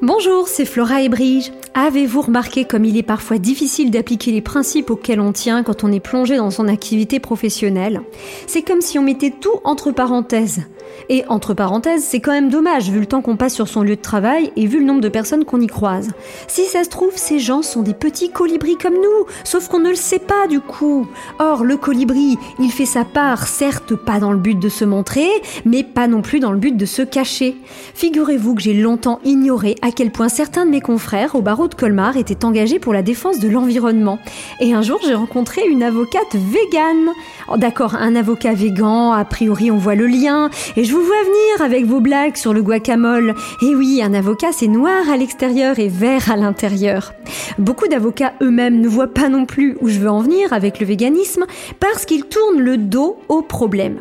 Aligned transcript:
Bonjour, 0.00 0.46
c'est 0.46 0.64
Flora 0.64 1.02
et 1.02 1.08
Brige. 1.08 1.50
Avez-vous 1.74 2.22
remarqué 2.22 2.64
comme 2.64 2.84
il 2.84 2.96
est 2.96 3.02
parfois 3.02 3.38
difficile 3.38 3.90
d'appliquer 3.90 4.30
les 4.30 4.40
principes 4.40 4.90
auxquels 4.90 5.20
on 5.20 5.32
tient 5.32 5.64
quand 5.64 5.82
on 5.82 5.90
est 5.90 5.98
plongé 5.98 6.36
dans 6.36 6.52
son 6.52 6.68
activité 6.68 7.18
professionnelle? 7.18 8.02
C'est 8.46 8.62
comme 8.62 8.80
si 8.80 8.96
on 9.00 9.02
mettait 9.02 9.32
tout 9.40 9.60
entre 9.64 9.90
parenthèses. 9.90 10.62
Et 11.10 11.24
entre 11.28 11.54
parenthèses, 11.54 12.04
c'est 12.04 12.20
quand 12.20 12.32
même 12.32 12.48
dommage 12.48 12.90
vu 12.90 13.00
le 13.00 13.06
temps 13.06 13.22
qu'on 13.22 13.36
passe 13.36 13.54
sur 13.54 13.68
son 13.68 13.82
lieu 13.82 13.96
de 13.96 14.00
travail 14.00 14.52
et 14.56 14.66
vu 14.66 14.78
le 14.78 14.84
nombre 14.84 15.00
de 15.00 15.08
personnes 15.08 15.44
qu'on 15.44 15.60
y 15.60 15.66
croise. 15.66 16.10
Si 16.46 16.64
ça 16.64 16.84
se 16.84 16.88
trouve, 16.88 17.12
ces 17.16 17.38
gens 17.38 17.62
sont 17.62 17.82
des 17.82 17.94
petits 17.94 18.30
colibris 18.30 18.76
comme 18.76 18.94
nous, 18.94 19.26
sauf 19.44 19.68
qu'on 19.68 19.80
ne 19.80 19.90
le 19.90 19.94
sait 19.94 20.18
pas 20.18 20.46
du 20.48 20.60
coup. 20.60 21.06
Or, 21.38 21.64
le 21.64 21.76
colibri, 21.76 22.36
il 22.58 22.70
fait 22.70 22.86
sa 22.86 23.04
part, 23.04 23.46
certes 23.46 23.94
pas 23.94 24.20
dans 24.20 24.32
le 24.32 24.38
but 24.38 24.58
de 24.58 24.68
se 24.68 24.84
montrer, 24.84 25.28
mais 25.64 25.84
pas 25.84 26.08
non 26.08 26.22
plus 26.22 26.40
dans 26.40 26.52
le 26.52 26.58
but 26.58 26.76
de 26.76 26.86
se 26.86 27.02
cacher. 27.02 27.56
Figurez-vous 27.94 28.54
que 28.54 28.62
j'ai 28.62 28.74
longtemps 28.74 29.20
ignoré 29.24 29.76
quel 29.90 30.10
point 30.10 30.28
certains 30.28 30.66
de 30.66 30.70
mes 30.70 30.80
confrères 30.80 31.34
au 31.34 31.42
barreau 31.42 31.68
de 31.68 31.74
Colmar 31.74 32.16
étaient 32.16 32.44
engagés 32.44 32.78
pour 32.78 32.92
la 32.92 33.02
défense 33.02 33.38
de 33.38 33.48
l'environnement. 33.48 34.18
Et 34.60 34.74
un 34.74 34.82
jour, 34.82 35.00
j'ai 35.06 35.14
rencontré 35.14 35.62
une 35.66 35.82
avocate 35.82 36.34
végane. 36.34 37.10
Oh, 37.50 37.56
D'accord, 37.56 37.94
un 37.94 38.16
avocat 38.16 38.54
végan, 38.54 39.12
a 39.12 39.24
priori 39.24 39.70
on 39.70 39.78
voit 39.78 39.94
le 39.94 40.06
lien, 40.06 40.50
et 40.76 40.84
je 40.84 40.92
vous 40.92 41.02
vois 41.02 41.22
venir 41.22 41.64
avec 41.64 41.84
vos 41.84 42.00
blagues 42.00 42.36
sur 42.36 42.52
le 42.52 42.62
guacamole. 42.62 43.34
Et 43.62 43.74
oui, 43.74 44.00
un 44.02 44.14
avocat 44.14 44.52
c'est 44.52 44.68
noir 44.68 45.08
à 45.10 45.16
l'extérieur 45.16 45.78
et 45.78 45.88
vert 45.88 46.30
à 46.30 46.36
l'intérieur. 46.36 47.12
Beaucoup 47.58 47.88
d'avocats 47.88 48.34
eux-mêmes 48.42 48.80
ne 48.80 48.88
voient 48.88 49.12
pas 49.12 49.28
non 49.28 49.46
plus 49.46 49.76
où 49.80 49.88
je 49.88 49.98
veux 49.98 50.10
en 50.10 50.20
venir 50.20 50.52
avec 50.52 50.80
le 50.80 50.86
véganisme 50.86 51.44
parce 51.80 52.04
qu'ils 52.04 52.24
tournent 52.24 52.60
le 52.60 52.76
dos 52.76 53.18
au 53.28 53.42
problème. 53.42 53.98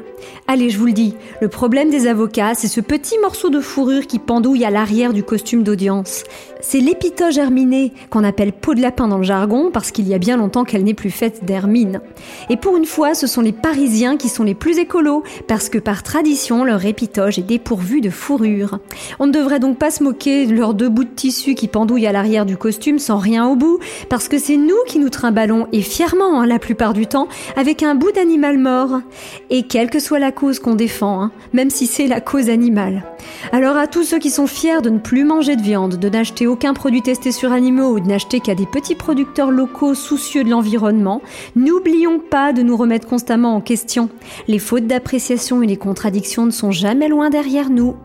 Allez, 0.48 0.70
je 0.70 0.80
vous 0.80 0.86
le 0.86 0.94
dis, 0.94 1.14
le 1.42 1.48
problème 1.48 1.90
des 1.90 2.08
avocats, 2.08 2.56
c'est 2.56 2.68
ce 2.68 2.82
petit 2.82 3.18
morceau 3.20 3.50
de 3.50 3.60
fourrure 3.60 4.08
qui 4.08 4.20
pendouille 4.20 4.66
à 4.66 4.70
l'arrière 4.70 5.14
du 5.14 5.24
costume 5.24 5.64
d'audience. 5.64 5.77
C'est 6.62 6.80
l'épitoge 6.80 7.38
herminée 7.38 7.94
qu'on 8.10 8.24
appelle 8.24 8.52
peau 8.52 8.74
de 8.74 8.82
lapin 8.82 9.08
dans 9.08 9.18
le 9.18 9.24
jargon 9.24 9.70
parce 9.72 9.92
qu'il 9.92 10.08
y 10.08 10.14
a 10.14 10.18
bien 10.18 10.38
longtemps 10.38 10.64
qu'elle 10.64 10.84
n'est 10.84 10.94
plus 10.94 11.12
faite 11.12 11.46
d'hermine. 11.46 12.02
Et 12.50 12.58
pour 12.58 12.78
une 12.78 12.86
fois, 12.86 13.14
ce 13.14 13.28
sont 13.28 13.42
les 13.42 13.52
Parisiens 13.52 14.18
qui 14.18 14.28
sont 14.28 14.44
les 14.44 14.56
plus 14.56 14.80
écolos 14.80 15.24
parce 15.48 15.70
que 15.70 15.78
par 15.78 16.04
tradition, 16.04 16.64
leur 16.64 16.86
épitoge 16.86 17.38
est 17.38 17.44
dépourvu 17.44 18.02
de 18.02 18.10
fourrure. 18.10 18.80
On 19.20 19.28
ne 19.28 19.32
devrait 19.32 19.60
donc 19.60 19.78
pas 19.78 19.92
se 19.92 20.04
moquer 20.04 20.48
de 20.48 20.56
leurs 20.56 20.74
deux 20.74 20.90
bouts 20.90 21.04
de 21.04 21.10
tissu 21.10 21.54
qui 21.54 21.68
pendouillent 21.68 22.08
à 22.08 22.12
l'arrière 22.12 22.46
du 22.46 22.58
costume 22.58 23.00
sans 23.00 23.18
rien 23.18 23.48
au 23.48 23.56
bout 23.56 23.80
parce 24.10 24.28
que 24.28 24.40
c'est 24.40 24.58
nous 24.58 24.76
qui 24.88 25.00
nous 25.00 25.10
trimballons 25.10 25.68
et 25.72 25.82
fièrement 25.82 26.42
hein, 26.42 26.48
la 26.48 26.60
plupart 26.60 26.94
du 26.94 27.08
temps 27.08 27.28
avec 27.56 27.84
un 27.84 27.96
bout 27.96 28.12
d'animal 28.12 28.58
mort. 28.58 29.02
Et 29.50 29.64
quelle 29.64 29.90
que 29.90 30.00
soit 30.00 30.20
la 30.20 30.32
cause 30.32 30.60
qu'on 30.60 30.76
défend, 30.76 31.22
hein, 31.22 31.32
même 31.54 31.70
si 31.70 31.86
c'est 31.86 32.08
la 32.08 32.22
cause 32.22 32.50
animale. 32.50 33.04
Alors 33.52 33.78
à 33.78 33.88
tous 33.88 34.04
ceux 34.04 34.20
qui 34.20 34.30
sont 34.30 34.48
fiers 34.48 34.82
de 34.82 34.90
ne 34.90 35.00
plus 35.00 35.24
manger 35.24 35.56
de 35.56 35.62
de 35.68 36.08
n'acheter 36.08 36.48
aucun 36.48 36.74
produit 36.74 37.02
testé 37.02 37.34
sur 37.34 37.52
animaux 37.52 37.90
ou 37.90 38.00
de 38.00 38.08
n'acheter 38.08 38.40
qu'à 38.40 38.56
des 38.56 38.66
petits 38.66 38.96
producteurs 38.96 39.52
locaux 39.52 39.96
soucieux 39.96 40.46
de 40.46 40.50
l'environnement, 40.50 41.22
n'oublions 41.58 42.20
pas 42.20 42.54
de 42.54 42.62
nous 42.62 42.78
remettre 42.78 43.06
constamment 43.06 43.54
en 43.54 43.60
question. 43.60 44.08
Les 44.48 44.60
fautes 44.60 44.88
d'appréciation 44.88 45.62
et 45.62 45.68
les 45.68 45.76
contradictions 45.76 46.46
ne 46.46 46.52
sont 46.52 46.72
jamais 46.72 47.10
loin 47.10 47.30
derrière 47.30 47.70
nous. 47.70 47.96